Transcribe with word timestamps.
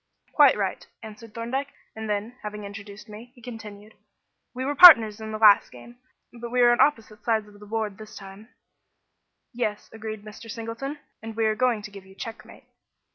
"Quite 0.31 0.57
right," 0.57 0.87
answered 1.03 1.35
Thorndyke, 1.35 1.73
and 1.95 2.09
then, 2.09 2.35
having 2.41 2.63
introduced 2.63 3.07
me, 3.07 3.25
he 3.35 3.39
continued: 3.43 3.93
"We 4.51 4.65
were 4.65 4.73
partners 4.73 5.21
in 5.21 5.31
the 5.31 5.37
last 5.37 5.71
game, 5.71 5.99
but 6.33 6.49
we 6.49 6.61
are 6.61 6.71
on 6.71 6.81
opposite 6.81 7.23
sides 7.23 7.47
of 7.47 7.59
the 7.59 7.67
board 7.67 7.99
this 7.99 8.15
time." 8.15 8.49
"Yes," 9.53 9.91
agreed 9.93 10.23
Mr. 10.25 10.49
Singleton; 10.49 10.97
"and 11.21 11.35
we 11.35 11.45
are 11.45 11.53
going 11.53 11.83
to 11.83 11.91
give 11.91 12.07
you 12.07 12.15
check 12.15 12.43
mate." 12.45 12.63